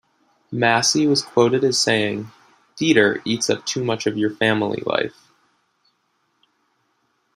Massey 0.51 1.05
was 1.05 1.21
quoted 1.21 1.63
as 1.63 1.77
saying, 1.77 2.31
Theatre 2.75 3.21
eats 3.23 3.51
up 3.51 3.63
too 3.67 3.83
much 3.83 4.07
of 4.07 4.17
your 4.17 4.31
family 4.31 4.81
life. 4.83 5.27